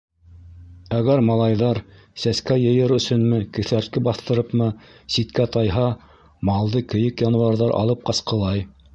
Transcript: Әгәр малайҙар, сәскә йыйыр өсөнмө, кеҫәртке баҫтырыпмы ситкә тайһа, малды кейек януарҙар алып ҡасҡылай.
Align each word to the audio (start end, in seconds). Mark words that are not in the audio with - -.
Әгәр 0.99 1.19
малайҙар, 1.25 1.79
сәскә 2.21 2.55
йыйыр 2.61 2.93
өсөнмө, 2.95 3.39
кеҫәртке 3.57 4.03
баҫтырыпмы 4.07 4.69
ситкә 5.17 5.45
тайһа, 5.57 5.85
малды 6.51 6.81
кейек 6.95 7.23
януарҙар 7.25 7.75
алып 7.83 8.03
ҡасҡылай. 8.09 8.65